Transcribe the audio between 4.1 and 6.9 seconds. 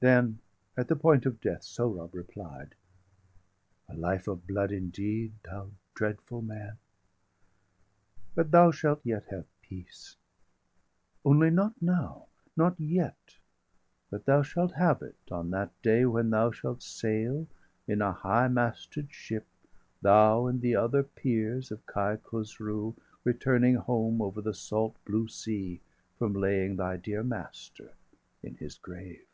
of blood indeed, thou dreadful man!